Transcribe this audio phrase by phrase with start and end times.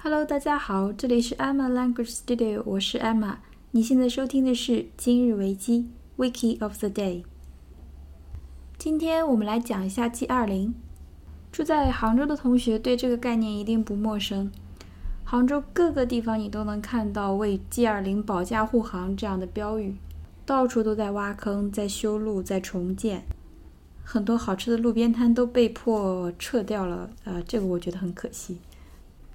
[0.00, 3.38] Hello，大家好，这里是 Emma Language Studio，我是 Emma。
[3.72, 7.24] 你现在收听的是今日维基 Wiki of the Day。
[8.78, 10.72] 今天我们来讲一下 G20。
[11.50, 14.52] 住在杭州的同学对这个概念一定不陌生。
[15.24, 19.96] 杭州各个地方你都能看到为 G20 保驾护航这样的标语，
[20.46, 23.24] 到处都在挖坑、在修路、在重建，
[24.04, 27.10] 很多好吃的路边摊都被迫撤掉了。
[27.24, 28.58] 呃，这个我觉得很可惜。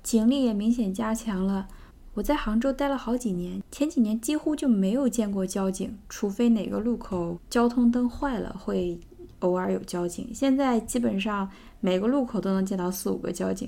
[0.03, 1.67] 警力也明显加强了。
[2.15, 8.99] 我在杭州待了好几年，前几年几乎就没有见过交警，除非哪个路口交通灯坏了，会
[9.39, 10.29] 偶尔有交警。
[10.31, 11.49] 现在基本上
[11.79, 13.67] 每个路口都能见到四五个交警。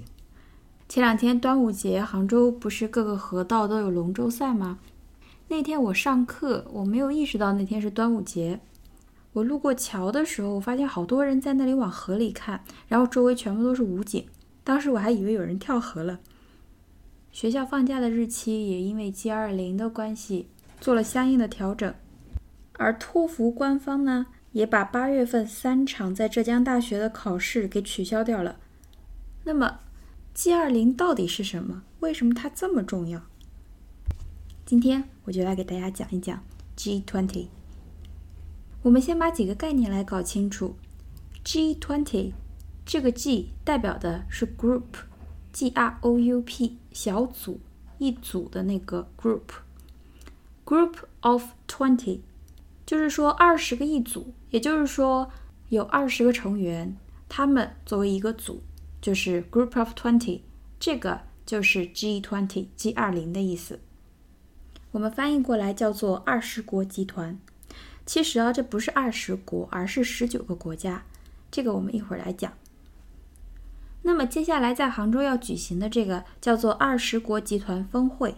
[0.88, 4.78] 前两天端午节，杭州不是各个河道都有龙舟赛吗？
[5.48, 8.60] 那天我上课，我没有意识到那天是端午节。
[9.34, 14.24] 我路过桥的时候，我发现好多人在那里往河里看，然后周围全部都是武警。
[14.66, 16.20] 当时我还以为有人跳河了。
[17.32, 20.48] 学校放假的日期也因为 G20 的关系
[20.82, 21.94] 做了相应的调整，
[22.74, 28.58] 而托福官方呢也把八月份三场在浙江大学的考试给取消掉了。
[29.44, 29.80] 那么
[30.36, 31.84] G20 到底是什么？
[32.00, 33.22] 为什么它这么重要？
[34.66, 36.44] 今天我就来给大家讲一讲
[36.76, 37.48] G20。
[38.82, 40.76] 我们先把几个概念来搞清楚。
[41.44, 42.32] G20。
[42.86, 47.60] 这个 G 代表的是 group，G R O U P 小组
[47.98, 52.20] 一组的那个 group，group of twenty，
[52.86, 55.32] 就是说二十个一组，也就是说
[55.70, 56.96] 有二十个成员，
[57.28, 58.62] 他们作为一个组，
[59.02, 60.42] 就是 group of twenty，
[60.80, 63.80] 这个就是 G twenty，G 二零的意思。
[64.92, 67.40] 我们翻译过来叫做二十国集团。
[68.06, 71.04] 其实啊，这不是二十国，而是十九个国家。
[71.50, 72.54] 这个我们一会儿来讲。
[74.08, 78.36] 那么接下来在杭州要举行的这个叫做二十国集团峰会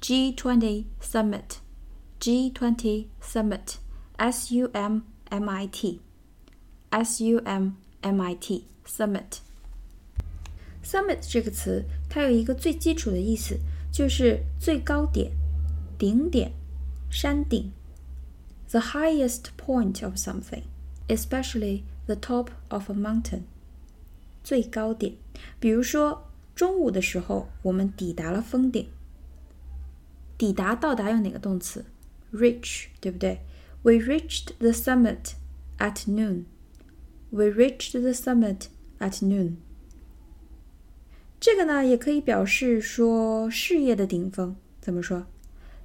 [0.00, 9.38] ，G20 Summit，G20 Summit，S U M M I T，S U M M I T Summit。
[10.84, 13.60] Summit 这个词它有一个最基础的意思，
[13.92, 15.30] 就是最高点、
[15.96, 16.50] 顶点、
[17.08, 17.70] 山顶
[18.70, 23.42] ，the highest point of something，especially the top of a mountain。
[24.45, 25.15] 最高点，
[25.59, 28.89] 比如说中午的时候，我们抵达了峰顶。
[30.37, 31.85] 抵达、到达用哪个动词？
[32.33, 33.41] reach，对不对？
[33.83, 35.33] We reached the summit
[35.77, 36.45] at noon.
[37.29, 38.67] We reached the summit
[38.99, 39.57] at noon.
[41.39, 44.55] 这个呢，也可以表示说事业的顶峰。
[44.79, 45.25] 怎么说？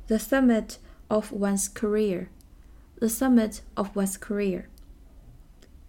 [0.06, 0.76] The summit
[1.08, 2.28] of one's career.
[2.98, 4.64] The summit of one's career.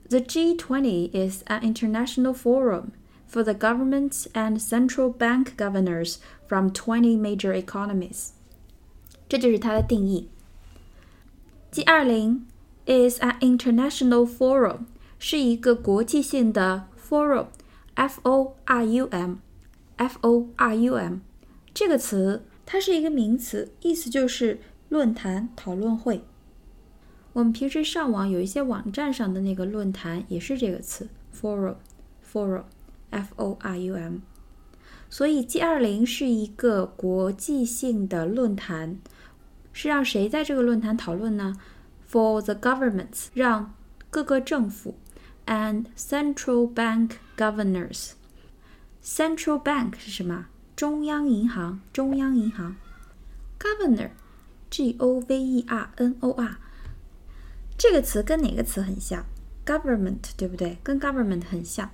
[0.10, 2.92] The G20 is an international forum
[3.30, 6.18] for the governments and central bank governors
[6.48, 8.32] from 20 major economies。
[9.30, 10.30] 这就是它的定义。
[11.72, 12.42] G20
[12.86, 14.88] is an international forum
[15.19, 21.21] 是一个国际性的 forum，f o r u m，f o r u m，
[21.73, 26.23] 这个词它是一个名词，意思就是论坛、讨论会。
[27.33, 31.09] 我们平时上网有一些网站上的那个论坛也是这个词
[31.39, 34.19] ，forum，forum，f-o-r-u-m。
[35.09, 38.99] 所以 G20 是一个国际性的论坛，
[39.73, 41.61] 是让谁在这个论坛讨论呢
[42.11, 43.75] ？For the governments，让
[44.11, 44.97] 各个政府
[45.47, 48.13] ，and central bank governors。
[49.03, 50.47] Central bank 是什么？
[50.75, 52.77] 中央银行，中央银行。
[53.59, 56.57] Governor，G-O-V-E-R-N-O-R，
[57.79, 59.25] 这个词跟哪个词很像
[59.65, 60.77] ？Government，对不对？
[60.83, 61.91] 跟 government 很像。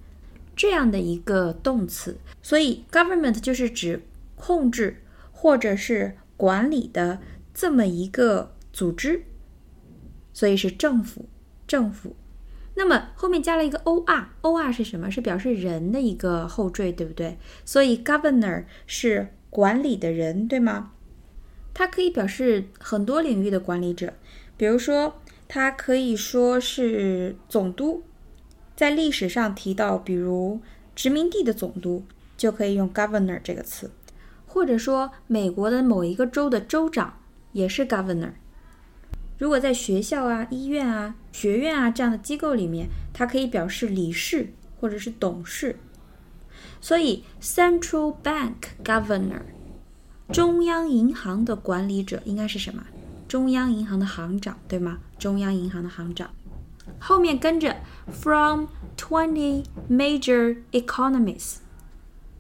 [0.61, 2.19] 这样的一个动词。
[2.43, 4.03] 所以 government 就是指
[4.37, 5.03] 控制
[5.33, 7.21] 或者是管理的。
[7.53, 9.25] 这么一个组织，
[10.33, 11.29] 所以是政府，
[11.67, 12.17] 政府。
[12.75, 15.11] 那么后面加了一个 o r，o r 是什么？
[15.11, 17.37] 是表示人的一个后缀，对不对？
[17.67, 20.93] 所以 governor 是管理的人，对吗？
[21.75, 24.15] 它可以表示很多领域的管理者，
[24.57, 28.05] 比如说，它可以说是总督，
[28.81, 30.59] 在历史上提到，比如
[30.97, 32.03] 殖民地的总督，
[32.39, 33.91] 就可以用 governor 这个词，
[34.47, 37.13] 或者说美国的某一个州的州长。
[37.53, 38.31] 也是 governor。
[39.37, 44.51] 如果在学校啊、医院啊、学院啊这样的机构里面，它可以表示理事
[44.81, 45.77] 或者是董事。
[46.81, 49.43] 所以 central bank governor，
[50.33, 52.83] 中央银行的管理者应该是什么？
[53.29, 55.01] 中央银行的行长，对吗？
[55.19, 56.31] 中央银行的行长。
[57.01, 57.75] 后面跟着
[58.07, 58.67] from
[58.97, 61.57] twenty major economies。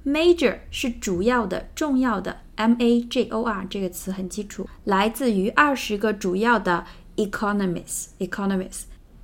[0.04, 2.42] major 是主要的、重要的。
[2.56, 6.84] major 这个词很基础，来自于二十个主要的
[7.16, 8.08] economies。
[8.18, 8.82] economies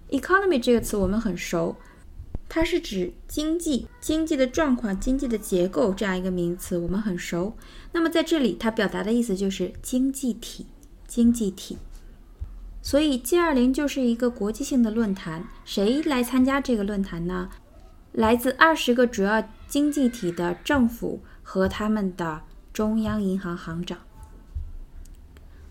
[0.09, 1.77] economy 这个词我们很熟，
[2.49, 7.55] 它是指经济、经济的状况、经济的结构这样一个名词，我们很熟。
[7.93, 10.67] 那么在这里，它表达的意思就是经济体，
[11.07, 11.77] 经济体。
[12.87, 17.51] 所以 G20 就是一个国际性的论坛，谁来参加这个论坛呢？
[18.13, 22.43] 来自二十个主要经济体的政府和他们的。
[22.73, 23.99] 中央银行行长。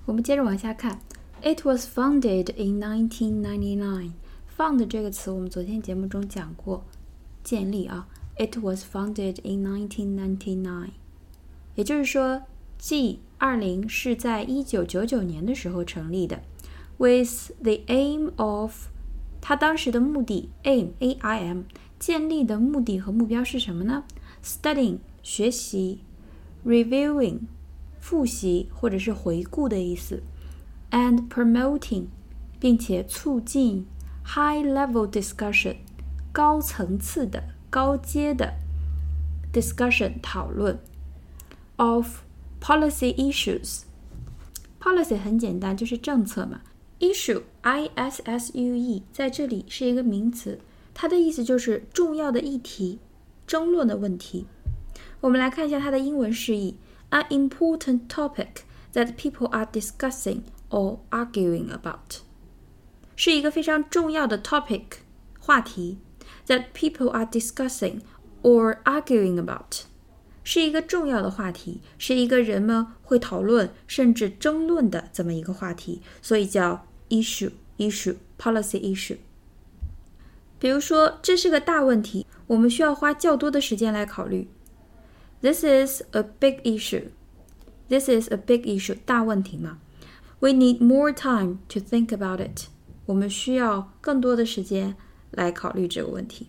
[0.05, 0.99] 我们接着往下看。
[1.41, 4.11] It was founded in 1999.
[4.57, 6.83] Found 这个词我们昨天节目中讲过，
[7.43, 8.07] 建立啊。
[8.37, 10.89] It was founded in 1999.
[11.75, 12.41] 也就是说
[12.77, 16.41] ，G 二零是在一九九九年的时候成立的。
[16.97, 18.87] With the aim of，
[19.41, 21.63] 他当时的目的，aim a i m，
[21.99, 24.03] 建立的目的和目标是什么呢
[24.43, 26.01] ？Studying 学习。
[26.65, 27.41] reviewing
[27.99, 30.23] 复习或者是回顾的意思
[30.89, 32.07] ，and promoting
[32.59, 33.85] 并且促进
[34.25, 35.75] high level discussion
[36.31, 38.55] 高层次的高阶的
[39.53, 40.79] discussion 讨论
[41.75, 42.21] of
[42.59, 43.83] policy issues。
[44.79, 46.61] policy 很简单，就是政策嘛。
[47.04, 50.60] issue i s s u e 在这里是一个名词，
[50.92, 52.98] 它的意思就是重要的议题、
[53.46, 54.46] 争论的问题。
[55.20, 56.76] 我们来看一下它的英文释义：
[57.10, 58.62] an important topic
[58.92, 62.20] that people are discussing or arguing about，
[63.16, 64.84] 是一个非常重要的 topic
[65.38, 65.98] 话题，
[66.46, 68.00] that people are discussing
[68.42, 69.84] or arguing about，
[70.42, 79.18] 是一个重要的话题，是一个人们会讨论甚至争论的这么一个话题，所以叫 issue issue policy issue。
[80.58, 84.48] 比如说，这是个大问题，我们需要花较多的时间来考虑。
[85.40, 87.08] This is a big issue.
[87.88, 88.98] This is a big issue.
[89.06, 89.78] 大问题嘛。
[90.40, 92.68] We need more time to think about it.
[93.06, 94.96] 我们需要更多的时间
[95.30, 96.48] 来考虑这个问题。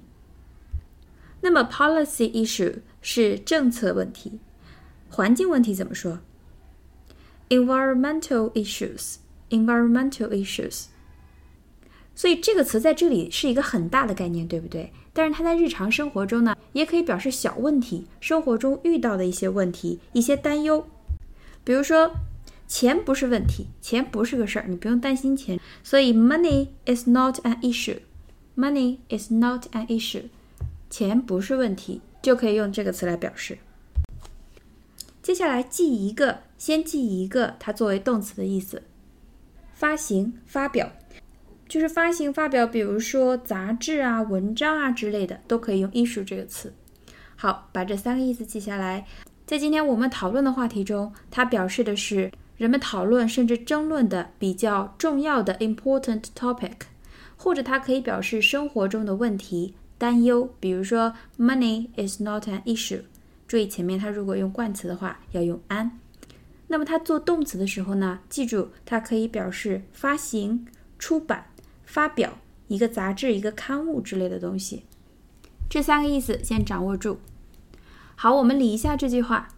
[1.42, 4.40] 那么 policy issue 是政策问题，
[5.10, 6.20] 环境问题怎么说？
[7.50, 9.16] Environmental issues.
[9.51, 10.87] Environmental issues.
[12.15, 14.93] 所以这个词在这里是一个很大的概念，对不对？
[15.13, 20.87] 但是它在日常生活中呢，也可以表示小问题，生活中遇到的一些问题、一些担忧。
[21.65, 22.13] 比如说，
[22.67, 25.61] 钱不是问题，钱不是个事儿，你不用担心钱。
[25.83, 27.99] 所以，money is not an issue。
[28.57, 30.25] money is not an issue。
[30.89, 33.59] 钱不是问题，就可以用这个词来表示。
[35.23, 38.83] 接下来记一个，先记一个，它作为动词的意思，
[39.77, 40.91] 发行、发表。
[41.69, 46.73] 就是发行、发表，比如说杂志啊、文章啊之类的，都可以用 issue 这个词。
[47.37, 49.05] 好，把这三个意思记下来。
[49.45, 56.73] 在今天我们讨论的话题中，它表示的是人们讨论甚至争论的比较重要的 important topic，
[57.37, 60.49] 或者它可以表示生活中的问题、担忧。
[60.59, 63.03] 比如说，money is not an issue。
[63.47, 65.91] 注意前面它如果用冠词的话要用 an。
[66.68, 70.66] 那么它做动词的时候呢，记住它可以表示发行、
[70.98, 71.48] 出版、
[71.86, 74.84] 发表一个杂志、一个刊物之类的东西。
[75.70, 77.20] 这三个意思先掌握住。
[78.16, 79.50] 好，我们理一下这句话。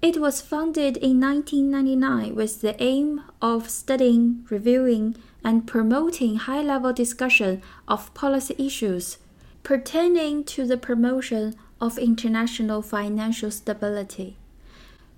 [0.00, 6.92] It was founded in 1999 with the aim of studying, reviewing, and promoting high level
[6.92, 9.14] discussion of policy issues
[9.62, 14.34] pertaining to the promotion of international financial stability.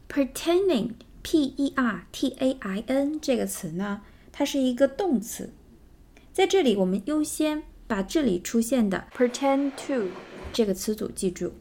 [0.08, 4.01] Pertaining, p e r t a i n 这个词呢，
[4.31, 5.53] 它是一个动词，
[6.33, 10.09] 在这里我们优先把这里出现的 pertain to
[10.51, 11.53] 这个词组记住。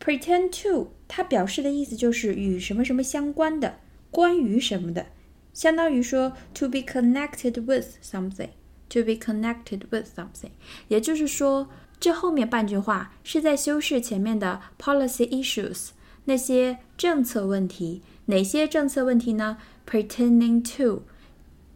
[0.00, 3.78] Pretend to，它表示的意思就是与什么什么相关的，
[4.10, 5.06] 关于什么的，
[5.54, 10.50] 相当于说 to be connected with something，to be connected with something。
[10.88, 15.88] 也就是说，这后面半句话是在修饰前面的 policy issues，
[16.26, 18.02] 那些政策问题。
[18.25, 19.57] 哪些政策问题呢？
[19.85, 21.03] Pretending to，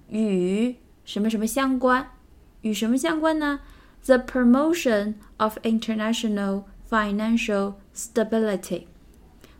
[0.09, 2.07] 与什么什么相关？
[2.61, 3.59] 与什么相关呢？
[4.05, 8.83] The promotion of international financial stability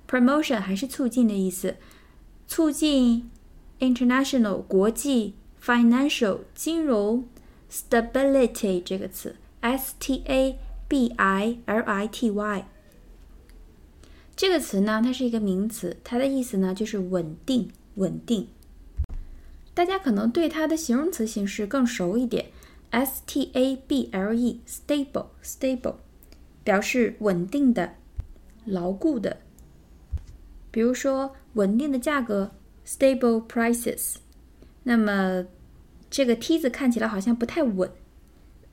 [0.07, 1.77] promotion 还是促进的意思，
[2.45, 3.31] 促进
[3.79, 7.25] international 国际 financial 金融
[7.71, 12.65] stability 这个词 s t a b i l i t y
[14.38, 18.46] 这个词呢，它是一个名词，它的意思呢就是稳定稳定。
[19.74, 22.46] 大家可能对它的形容词形式更熟一点
[22.90, 25.96] ，s t a b l e stable stable
[26.62, 27.94] 表示稳定的。
[28.64, 29.38] 牢固的，
[30.70, 32.52] 比如说稳定的价格
[32.86, 34.18] （stable prices）。
[34.84, 35.46] 那么
[36.08, 37.90] 这个梯子看起来好像不太稳。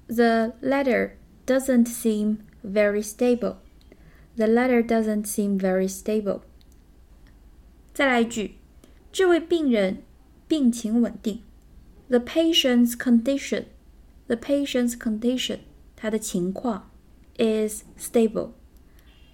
[0.06, 1.14] The ladder
[1.48, 3.56] doesn't seem very stable.
[4.37, 6.41] The ladder doesn't seem very stable.
[7.93, 8.57] 再来一句，
[9.13, 10.03] 这位病人
[10.47, 11.43] 病情稳定。
[12.09, 13.65] The patient's condition.
[14.27, 15.59] The patient's condition.
[15.97, 16.91] 他的情况
[17.37, 18.53] is stable.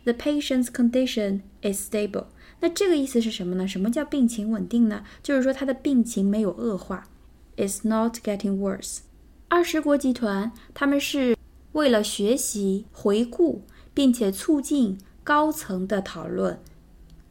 [0.05, 2.27] The patient's condition is stable。
[2.61, 3.69] 那这个意思是什么呢？
[3.69, 5.05] 什么叫病情稳定呢？
[5.23, 7.09] 就是说他的病情没有恶化，
[7.57, 9.01] is not getting worse。
[9.49, 11.37] 二十国集团他们是
[11.73, 13.63] 为了学习、回顾，
[13.94, 16.60] 并且促进高层的讨论，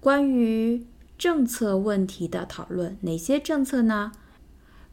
[0.01, 0.87] 关于
[1.19, 2.97] 政策问题的讨论。
[3.03, 4.13] 哪些政策呢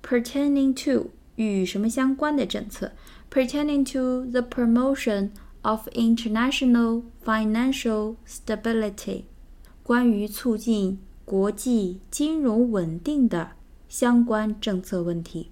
[0.01, 2.91] ？Pertaining to 与什么相关的政策
[3.31, 5.31] ？Pertaining to the promotion
[5.61, 9.23] of international financial stability，
[9.83, 13.51] 关于促进国际金融稳定的
[13.89, 15.51] 相关政策问题。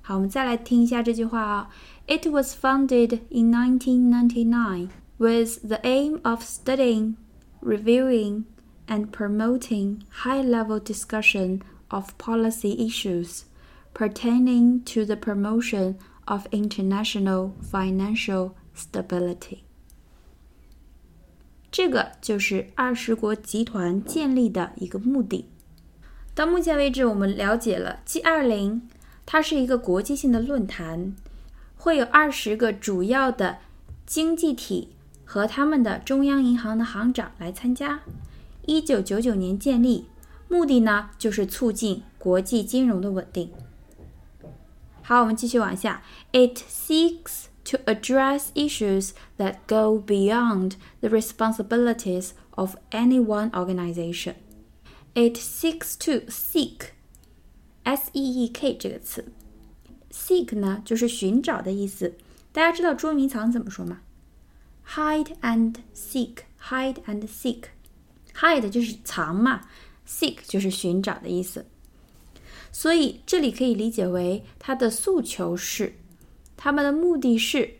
[0.00, 1.70] 好，我们再来听一下这句话啊。
[2.06, 7.15] It was founded in 1999 with the aim of studying,
[7.61, 8.43] reviewing,
[8.87, 13.45] and promoting high-level discussion of policy issues
[13.93, 15.95] pertaining to the promotion
[16.25, 19.59] of international financial stability，
[21.71, 25.49] 这个就是二十国集团建立的一个目的。
[26.33, 28.81] 到目前为止，我们了解了 G20，
[29.25, 31.15] 它是一个国际性的论坛，
[31.75, 33.57] 会有二十个主要的
[34.05, 34.89] 经济体
[35.24, 38.00] 和他们的中央银行的行长来参加。
[38.66, 40.04] 一九九九年建立，
[40.48, 43.50] 目的呢就是促进国际金融的稳定。
[45.02, 46.02] 好，我们继续往下。
[46.32, 54.36] It seeks to address issues that go beyond the responsibilities of any one organization.
[55.12, 56.88] It seeks to seek,
[57.82, 59.32] s e e k 这个词
[60.10, 62.14] ，seek 呢就是寻找的意思。
[62.50, 64.00] 大家知道捉迷藏怎么说吗
[64.86, 67.64] ？Hide and seek, hide and seek.
[68.34, 69.62] Hide 就是藏嘛
[70.06, 71.66] ，seek 就是寻找的意思。
[72.70, 75.94] 所以这里可以理解为它的诉求是
[76.56, 77.76] 他们的目的是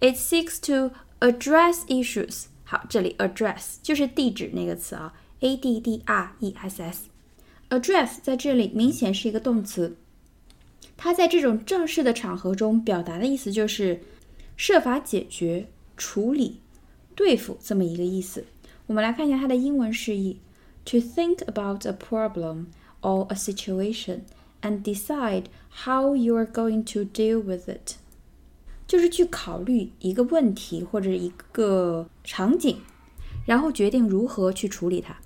[0.00, 2.44] ，it seeks to address issues。
[2.64, 7.04] 好，这里 address 就是地址那个词啊，a d d r e s s。
[7.68, 9.96] address 在这里明显是一个动词，
[10.96, 14.00] 它在这种正式的场合中表达的意思就是
[14.56, 16.60] 设法解决、处理、
[17.14, 18.44] 对付这么一个意思。
[18.86, 20.38] 我们来看一下它的英文释义
[20.84, 22.66] ：to think about a problem
[23.00, 24.20] or a situation
[24.62, 25.44] and decide
[25.84, 27.96] how you are going to deal with it，
[28.86, 32.78] 就是去考虑一个问题或者一个场景，
[33.46, 35.16] 然后决定如何去处理它。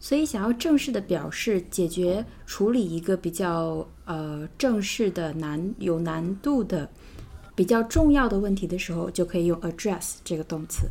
[0.00, 6.90] 所以，想要正式的表示解决、处理一个比较呃正式的难、有难度的、
[7.54, 10.88] 比较重要的问题的时候，就可以用 address 这个动词。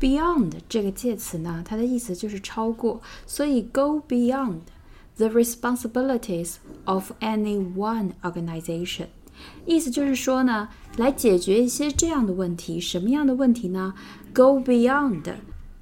[0.00, 4.60] Beyond 这个介词呢，它的意思就是超过，所以 go beyond
[5.16, 9.06] the responsibilities of any one organization，
[9.66, 12.80] 意思就是说呢，来解决一些这样的问题。
[12.80, 13.94] 什么样的问题呢
[14.32, 15.24] ？Go beyond。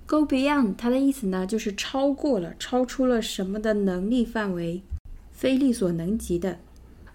[0.07, 4.81] Go beyond，它的意思呢，就是超过了，超出了什么的能力范围，
[5.33, 6.59] 非力所能及的。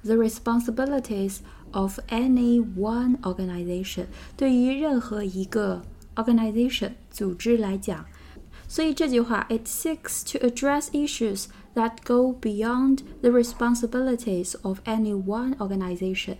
[0.04, 1.38] The responsibilities
[1.73, 5.83] of any one organization，对于任何一个
[6.15, 8.05] organization 组织来讲，
[8.69, 16.37] 所以这句话，it seeks to address issues that go beyond the responsibilities of any one organization。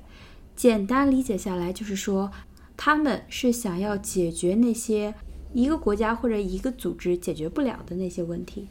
[0.55, 2.31] 简单理解下来就是说，
[2.77, 5.15] 他们是想要解决那些。
[5.55, 8.69] 一个国家或者一个组织解决不了的那些问题。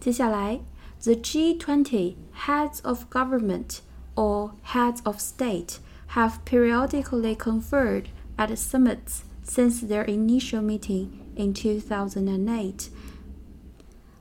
[0.00, 0.58] 接下来，
[1.04, 3.78] the G20 heads of government
[4.14, 5.78] or heads of state
[6.14, 8.06] have periodically conferred
[8.36, 12.88] at summits since their initial meeting in 2008。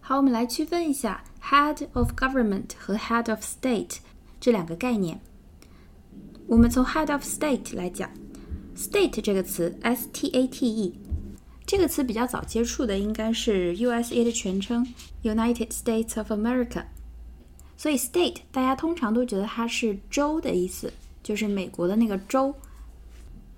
[0.01, 3.97] 好，我们来区分一下 head of government 和 head of state
[4.39, 5.19] 这两个概念。
[6.47, 8.09] 我们从 head of state 来讲。
[8.77, 10.99] State 这个词，S T A T E，
[11.65, 14.85] 这个词比较早接触的应该是 USA 的全称，
[15.23, 16.83] United States of America。
[17.80, 22.54] 所以 State 大家通常都觉得它是州的意思，就是美国的那个州。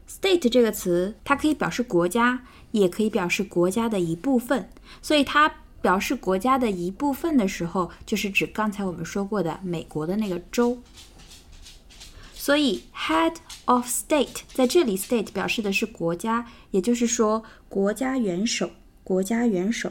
[0.08, 4.68] State 这个词，它可以表示国家，也可以表示国家的一部分。
[5.02, 10.78] 所以它表示国家的一部分的时候，就是指刚才我们说过的美国的那个州。
[12.32, 18.70] 所以，head of state 在这里，state 表示的是国家，也就是说，国家元首。
[19.02, 19.90] 国家元首，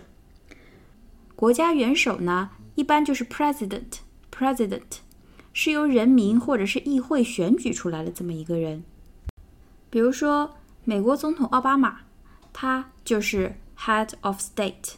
[1.35, 3.99] 国家元首呢，一般就是 president。
[4.41, 4.81] President
[5.53, 8.83] 是由人民或者是议会选举出来的这么一个人。
[9.91, 11.99] 比如说，美国总统奥巴马，
[12.51, 14.95] 他就是 head of state。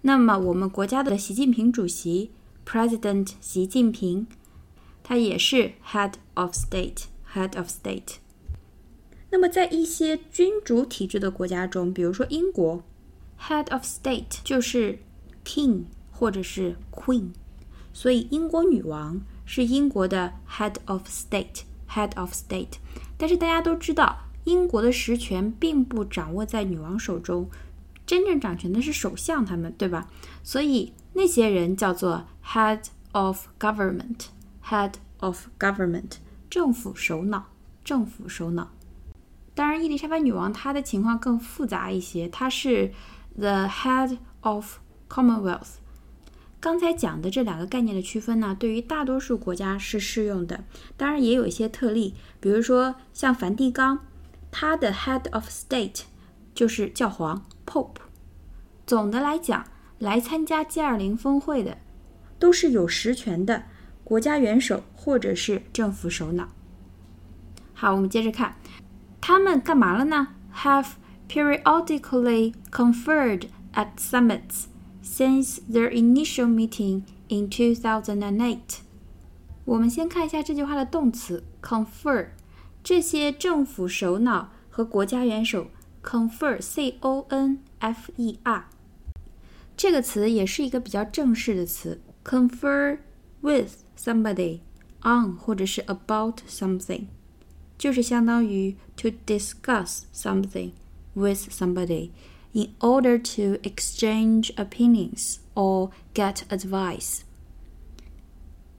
[0.00, 2.30] 那么，我们国家的习近平主席
[2.64, 4.26] ，president 习近平。
[5.02, 8.16] 他也是 head of state，head of state。
[9.30, 12.82] 那么在一些君主体制的国家中，比如说英国
[13.38, 14.98] ，head of state 就是
[15.44, 17.30] king 或者是 queen，
[17.98, 22.74] 所以英国女王是英国的 head of state，head of state。
[23.16, 27.50] 但是大家都知道，英国的实权并不掌握在女王手中，
[28.06, 30.08] 真正掌权的是首相他们，对吧？
[30.44, 34.26] 所以那些人叫做 head of government。
[34.64, 37.46] Head of government，政府首脑，
[37.82, 38.70] 政府首脑。
[39.56, 42.92] 当然，伊丽莎白女王她的情况更复杂一些，她是
[43.36, 44.76] the head of
[45.08, 45.78] Commonwealth。
[46.60, 50.64] 刚才讲的这两个概念的区分呢，对于大多数国家是适用的，
[50.96, 54.00] 当然也有一些特例，比如说像梵蒂冈，
[54.50, 56.02] 它的 head of state
[56.54, 58.00] 就是教皇 Pope。
[58.86, 59.66] 总的来讲，
[59.98, 61.78] 来参加 G20 峰会的
[62.38, 63.64] 都是有实权的。
[64.02, 66.48] 国家元首或者是政府首脑。
[67.74, 68.56] 好，我们接着看，
[69.20, 70.92] 他们干嘛了呢？Have
[71.28, 74.64] periodically conferred at summits
[75.07, 78.57] since their initial meeting in 2008。
[79.65, 82.27] 我们先看一下这句话的动词 confer。
[82.83, 85.67] 这些政府首脑和国家元首
[86.03, 88.65] confer，c o n f e r，
[89.77, 92.97] 这个词也是一个比较正式的词，confer
[93.41, 94.59] with。somebody
[95.03, 97.05] on 或者是 about something，
[97.77, 100.71] 就是相当于 to discuss something
[101.13, 102.09] with somebody
[102.53, 107.21] in order to exchange opinions or get advice。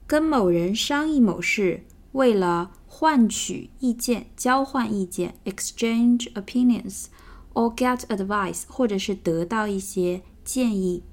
[0.07, 7.05] 跟某人商议某事，为了换取意见、交换意见 （exchange opinions）
[7.53, 11.03] or get advice，或者是得到一些建议。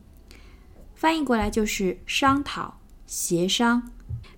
[0.94, 3.90] 翻译过来就是商讨、协商。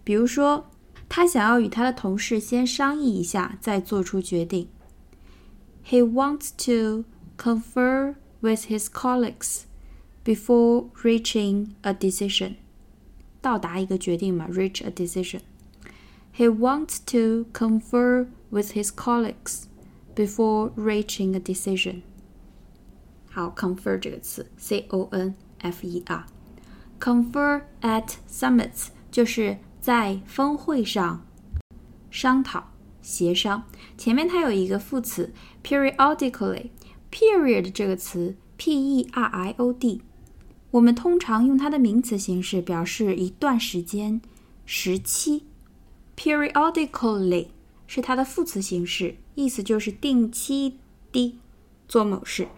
[0.02, 0.70] 比如说，
[1.08, 4.68] 他想要与他的同事先商议一下，再做出决定。
[5.86, 7.04] He wants to
[7.38, 9.64] confer with his colleagues
[10.24, 12.56] before reaching a decision。
[13.40, 19.64] 到达一个决定嘛，reach a decision。He wants to confer with his colleagues
[20.14, 22.02] before reaching a decision。
[23.30, 31.24] 好，confer 这个词，c o n f e r，confer at summits 就是在峰会上
[32.10, 32.70] 商讨、
[33.02, 33.64] 协商，
[33.98, 36.70] 前面它有一个副词 periodically。
[37.10, 40.00] period 这个词 period。
[40.70, 44.20] 我们通常用它的名词形式表示一段时间、
[44.66, 45.44] 时期。
[46.16, 47.48] periodically
[47.86, 50.78] 是它的副词形式，意思就是定期
[51.12, 51.38] 的
[51.88, 52.48] 做某事。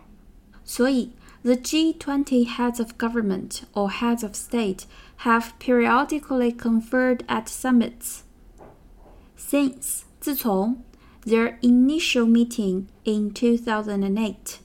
[0.64, 4.81] 所以，the G20 heads of government or heads of state
[5.21, 8.21] have periodically conferred at summits
[9.38, 10.83] since 自从
[11.26, 14.60] Their initial meeting in 2008.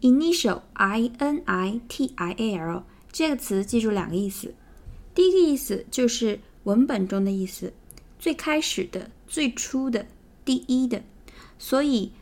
[0.00, 4.54] Initial, I N I T I A L 这个词记住两个意思。
[5.14, 7.72] 第一个意思就是文本中的意思，
[8.18, 10.06] 最开始的、最初的、
[10.44, 11.02] 第一的。
[11.58, 12.12] 所以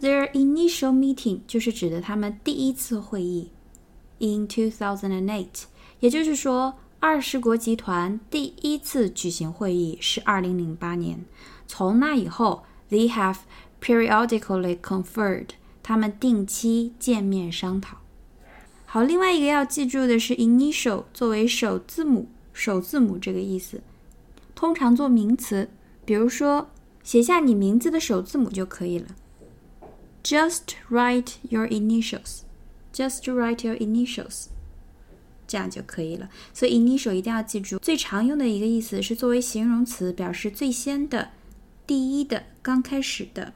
[0.00, 3.50] ，their initial meeting 就是指的他们第一次会议。
[4.18, 5.46] In 2008，
[5.98, 11.24] 也就是说，二十国集团第一次举行会议是二零零八年。
[11.66, 13.38] 从那以后，they have
[13.80, 15.48] periodically conferred。
[15.82, 17.98] 他们定期见面商讨。
[18.84, 23.82] 好，另外一个要记住的是，initial 作为首字母，首字母这个意思，
[24.54, 25.68] 通常做名词。
[26.04, 26.70] 比如说，
[27.02, 29.08] 写下你名字的首字母就可以了。
[30.24, 32.40] Just write your initials.
[32.92, 34.46] Just write your initials.
[35.46, 36.28] 这样就可以了。
[36.52, 41.30] 所以，initial 一定要记住，最常用的一个意思是作为形容词，表示最先的、
[41.86, 43.52] 第一的、刚开始的。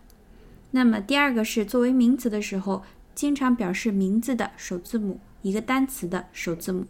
[0.71, 6.87] 那么第二个是作为名词的时候，经常表示名字的首字母，一个单词的首字母。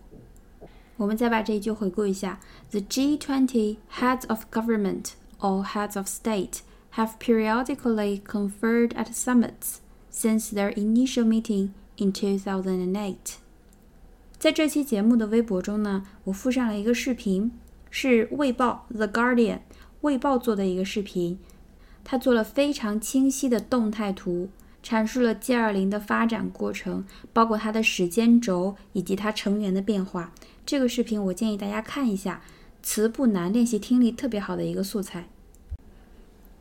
[0.98, 2.38] 我们再把这一句回顾一下
[2.70, 6.58] ：The G20 heads of government or heads of state
[6.94, 9.78] have periodically conferred at summits
[10.12, 13.14] since their initial meeting in 2008。
[14.38, 17.50] 在这期节目的微博中呢，我附上了一个视频，
[17.90, 19.60] 是《卫报》The Guardian
[20.02, 21.38] 卫报做的一个视频。
[22.02, 24.48] 他做了非常清晰的动态图，
[24.82, 30.32] 阐述了 G20 的发展过程，包括它的时间轴以及它成员的变化。
[30.64, 32.42] 这个视频我建议大家看一下，
[32.82, 35.28] 词不难，练习听力特别好的一个素材。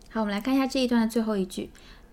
[0.10, 1.70] 好，我们来看一下这一段的最后一句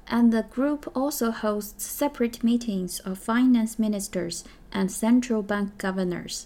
[0.09, 6.45] ：And the group also hosts separate meetings of finance ministers and central bank governors.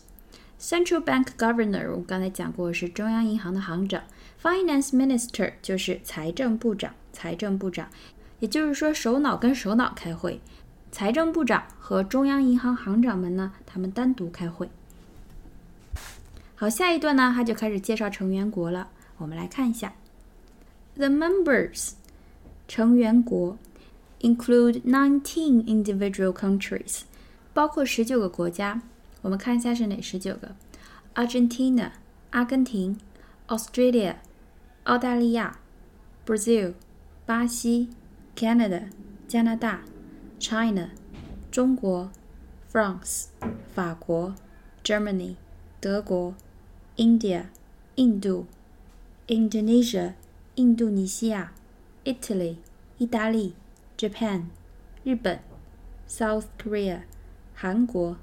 [0.58, 4.02] Central bank governor 我们刚才讲过是中央银行的行长。
[4.42, 7.90] Finance Minister 就是财政部长，财政部长，
[8.38, 10.40] 也就是说首脑跟首脑开会，
[10.90, 14.70] 财政部长和中央银行行长们呢，他们单独开会。
[16.54, 18.88] 好，下一段呢，他就开始介绍成员国了。
[19.18, 19.92] 我们来看一下
[20.94, 21.90] ，The members
[22.66, 23.58] 成员国
[24.22, 27.02] include nineteen individual countries，
[27.52, 28.80] 包括十九个国家。
[29.20, 30.56] 我们看一下是哪十九个
[31.14, 31.90] ：Argentina
[32.30, 32.98] 阿根廷
[33.48, 34.14] ，Australia。
[34.83, 35.59] 澳大利亚，
[36.25, 36.73] Brazil，
[37.25, 37.89] 巴西，
[38.35, 38.89] Canada，
[39.27, 39.81] 加拿大，
[40.39, 40.91] China，
[41.49, 42.11] 中国，
[42.71, 43.29] France，
[43.73, 44.35] 法国，
[44.83, 45.37] Germany，
[45.79, 46.35] 德国，
[46.97, 47.45] India，
[47.95, 48.45] 印度，
[49.27, 50.13] Indonesia，
[50.53, 51.53] 印度尼西亚，
[52.03, 52.57] Italy，
[52.99, 53.55] 意大利，
[53.97, 54.43] Japan，
[55.03, 55.39] 日本，
[56.07, 57.01] South Korea，
[57.55, 58.17] 韩国，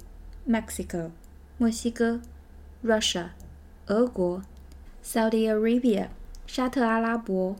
[0.47, 1.11] Mexico，
[1.57, 2.21] 墨西哥，
[2.81, 3.31] Russia，
[3.87, 4.41] 俄国，
[5.03, 6.07] Saudi Arabia。
[6.48, 7.54] 沙特阿拉伯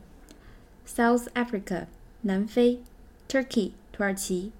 [0.85, 1.85] ，South Africa，
[2.21, 2.81] 南非
[3.29, 4.51] ，Turkey，土耳其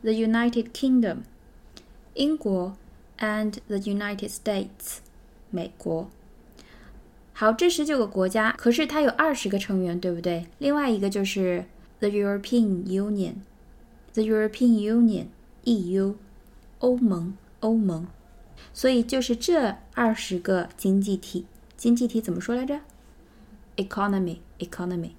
[0.00, 1.18] ，The United Kingdom，
[2.14, 2.76] 英国
[3.18, 5.00] ，and the United States，
[5.50, 6.10] 美国。
[7.34, 10.46] 好，这十九个国家，可是它有二十个成员，对不对？
[10.58, 11.66] 另外一个就是
[11.98, 16.14] the European Union，the European Union，EU，
[16.78, 18.06] 欧盟，欧盟。
[18.72, 21.44] 所以就是这二十个经济体，
[21.76, 22.80] 经济体怎么说来着
[23.76, 25.12] ？economy economy。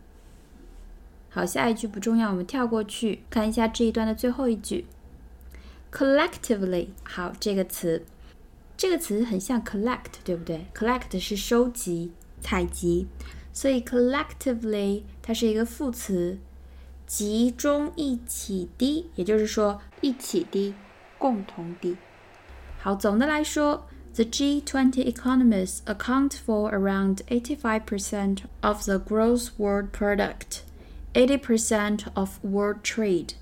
[1.29, 4.85] 好，下一句不重要，我们跳过去看一下这一段的最后一句。
[5.91, 8.05] collectively，好，这个词，
[8.77, 13.07] 这个词很像 collect，对不对？collect 是收集、采集，
[13.51, 16.37] 所以 collectively 它是一个副词，
[17.05, 20.73] 集中一起的，也就是说一起的、
[21.17, 21.97] 共同的。
[22.79, 23.87] 好，总的来说。
[24.14, 30.62] The G20 economies account for around 85% of the gross world product,
[31.14, 33.34] 80% of world trade,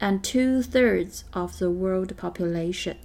[0.00, 2.96] and two thirds of the world population.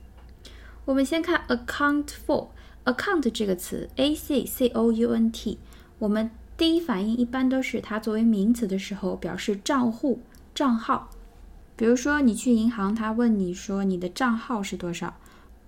[0.85, 5.59] 我们先看 account for，account 这个词，a c c o u n t，
[5.99, 10.21] 我们第一反应一般都是它作为名词的时候表示账户、
[10.55, 11.09] 账号。
[11.75, 15.15] 比如说你去银行，他问你说你的账号是多少？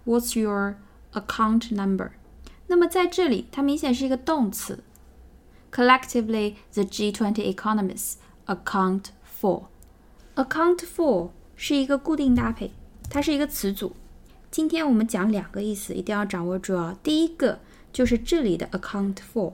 [0.05, 0.75] What's your
[1.12, 2.10] account number。
[2.66, 4.82] 那么在这里，它明显是一个动词。
[5.72, 8.14] Collectively, the G20 economies
[8.46, 9.04] account
[9.40, 9.64] for.
[10.34, 12.72] Account for 是一个固定搭配，
[13.10, 13.94] 它是一个词组。
[14.50, 16.96] 今天我们讲两个意思，一定要掌握住啊。
[17.02, 17.60] 第一个
[17.92, 19.52] 就是这里的 account for，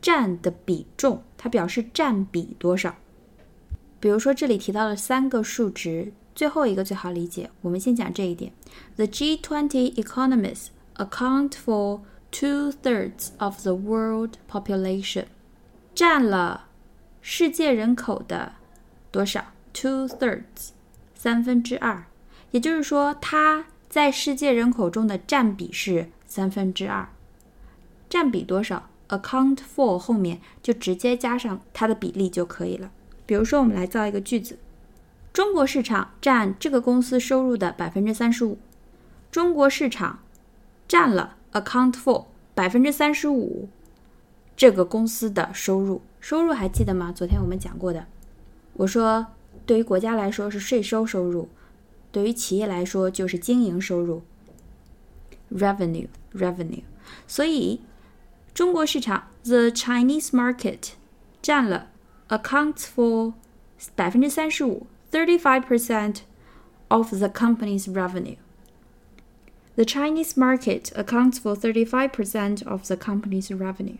[0.00, 2.96] 占的比重，它表示占比多少。
[4.00, 7.50] 比如说这里提到了三个数值，最后一个最好理解。
[7.60, 8.52] 我们先讲这一点
[8.96, 10.66] ：The G20 economies
[10.96, 15.26] account for two-thirds of the world population，
[15.94, 16.68] 占了
[17.20, 18.52] 世界人口的
[19.10, 20.70] 多少？Two-thirds，
[21.14, 22.04] 三分之二。
[22.52, 27.08] 也就是说，它在世界人口中的占比是三分之二。
[28.08, 32.90] 占比多少？Account for 后面就直接加上它的比例就可以了。
[33.26, 34.58] 比如说，我们来造一个句子：
[35.32, 38.58] 中国市场占这个公司收入的百分之三十五。
[39.30, 40.20] 中国市场
[40.88, 43.68] 占了 account for 百分之三十五
[44.56, 46.02] 这个公司的收入。
[46.20, 47.12] 收入还记得吗？
[47.12, 48.06] 昨天我们讲过的。
[48.74, 49.26] 我说，
[49.64, 51.48] 对于国家来说是税收收入，
[52.10, 54.22] 对于企业来说就是经营收入。
[55.52, 56.82] revenue，revenue。
[57.26, 57.80] 所以，
[58.52, 60.90] 中国市场 the Chinese market
[61.40, 61.88] 占了。
[62.28, 63.32] accounts for
[63.96, 66.19] 百分之三十五，thirty-five percent
[66.87, 68.37] of the company's revenue.
[69.75, 73.97] The Chinese market accounts for 35% of the company's revenue.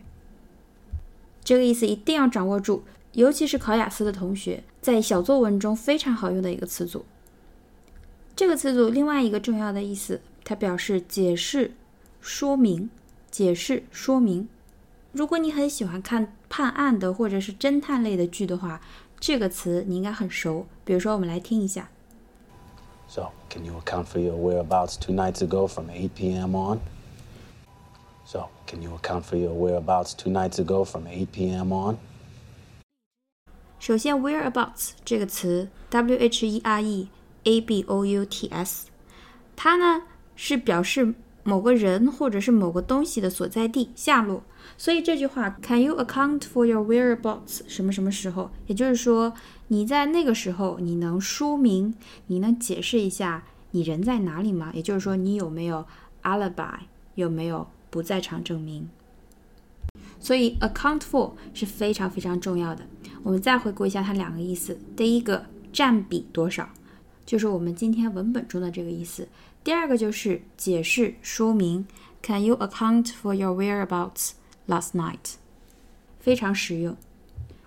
[1.44, 2.82] 这个意思一定要掌握住，
[3.12, 7.04] 尤其是考雅思的同学，在小作文中非常好用的一个词组。
[8.34, 11.72] 这个词组另外一个重要的意思，它表示解释、
[12.20, 12.90] 说明、
[13.30, 14.48] 解释、说明。
[15.12, 18.80] 如果你很喜欢看判案的或者是侦探类的剧的话，
[19.21, 20.65] 这个词你应该很熟。
[20.83, 21.89] 比如说，我们来听一下。
[23.07, 26.55] So, can you account for your whereabouts two nights ago from 8 p.m.
[26.55, 26.79] on?
[28.25, 31.71] So, can you account for your whereabouts two nights ago from 8 p.m.
[31.71, 31.97] on?
[33.79, 37.09] 首先，whereabouts 这个词，w h e r e
[37.43, 38.87] a b o u t s，
[39.55, 40.03] 它呢
[40.35, 44.41] 是表示某个人或者是某个东西的所在地、下落。
[44.77, 47.61] 所以这句话，Can you account for your whereabouts？
[47.67, 48.49] 什么什么时候？
[48.67, 49.33] 也就是说，
[49.67, 51.93] 你在那个时候，你能说明，
[52.27, 54.71] 你能解释一下你人在哪里吗？
[54.73, 55.85] 也就是说，你有没有
[56.23, 56.79] alibi？
[57.15, 58.89] 有没有不在场证明？
[60.19, 62.85] 所以 account for 是非常非常重要的。
[63.21, 66.69] 我们再回顾一下它两个意思：第一个占比多少，
[67.25, 69.25] 就是我们今天文本中的这个意思；
[69.63, 71.85] 第二个就是解释说明
[72.21, 74.31] ，Can you account for your whereabouts？
[74.70, 75.34] whereabouts？Last night，
[76.18, 76.96] 非常实用。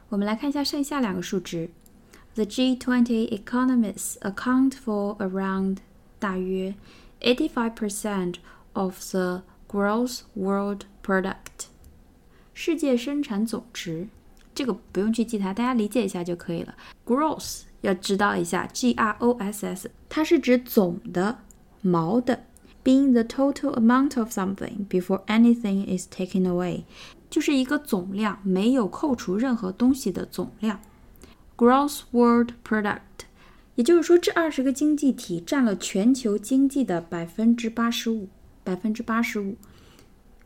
[0.10, 1.70] 我们来看一下剩下两个数值。
[2.36, 5.78] The G20 economies account for around
[6.20, 6.76] 大约
[7.22, 8.36] eighty-five percent
[8.74, 11.68] of the gross world product，
[12.54, 14.08] 世界生产总值。
[14.56, 16.76] 这个不用去记它，大家理解一下就可以了。
[17.06, 21.39] Gross 要知道一下，G R O S S，它是指总的、
[21.82, 22.44] 毛的。
[22.84, 26.84] being the total amount of something before anything is taken away，
[27.30, 30.80] 就是一个总量，没有扣除任何东西的总量。
[31.58, 33.28] Gross world product，
[33.76, 38.30] 也就是说，这二十个经济体占了全球经济的百分之八十五，
[38.63, 39.58] 百分之八十五。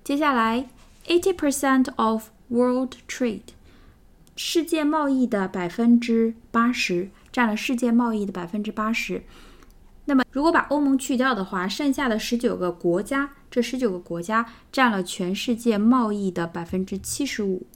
[0.04, 0.70] 接下来，
[1.06, 3.54] eighty percent of world trade，
[4.36, 9.24] 世界贸易的百分之八十，占了世界贸易的百分之八十。
[10.09, 17.67] 那么，如果把欧盟去掉的话，剩下的十九个国家，这十九个国家占了全世界贸易的百分之七十五。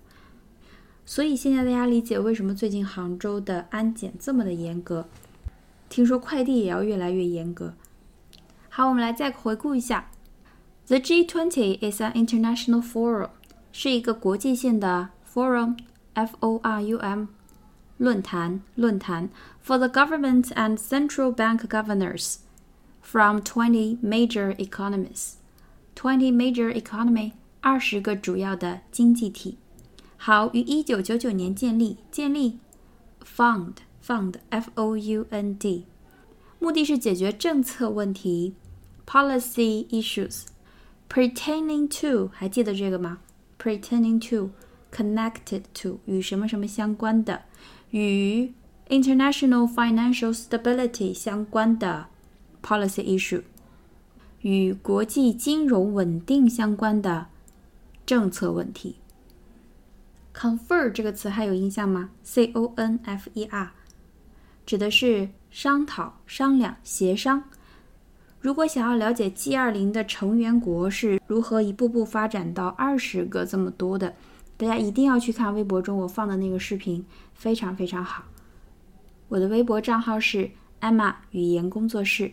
[1.05, 5.07] 所以现在大家理解为什么最近杭州的安检这么的严格？
[5.91, 7.75] 听说快递也要越来越严格。
[8.71, 10.09] 好，我们来再回顾一下
[10.87, 13.29] ，The G20 is an international forum，
[13.73, 17.27] 是一个国际性的 forum，F O R U M。
[18.02, 19.30] 论坛论坛
[19.66, 22.38] for the government and central bank governors
[23.02, 25.34] from 20 major economies.
[25.96, 29.58] 20 major economy 二十个主要的经济体。
[30.16, 32.60] 好，于一九九九年建立，建立
[33.24, 33.74] fund
[34.06, 35.86] fund f o u n d，
[36.60, 38.54] 目的是解决政策问题
[39.06, 40.46] policy issues
[41.10, 43.20] pertaining to 还记得这个吗？
[43.60, 44.52] pertaining to
[44.92, 47.44] connected to 与什么什么相关的。
[47.93, 48.51] 与
[48.89, 52.07] international financial stability 相关的
[52.63, 53.43] policy issue，
[54.41, 57.27] 与国际金融稳定相关的
[58.07, 58.97] 政策问题。
[60.35, 63.73] confer 这个词还有印象吗？c o n f e r
[64.65, 67.45] 指的是商讨、商量、协商。
[68.41, 74.15] 如果想要了解 G 二零的成员国是如何一步步发展到二十个这么多的。
[74.63, 78.23] 大家一定要去看微博中我放的那个视频，非常非常好。
[79.27, 80.49] 我的微博账号是
[80.81, 82.31] Emma 语言工作室。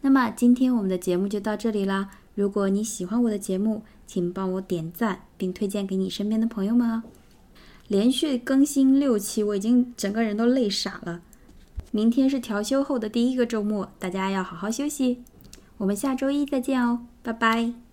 [0.00, 2.10] 那么今天我们的节目就到这里啦。
[2.34, 7.04] 如果你喜欢我的节目，请帮我点赞并推荐给你身边的朋友们哦。
[7.86, 11.22] 连续更新六期，我已经整个人都累傻了。
[11.92, 15.22] 明天是调休后的第一个周末，大家要好好休息。
[15.76, 17.83] 我们下周一再见哦，拜拜。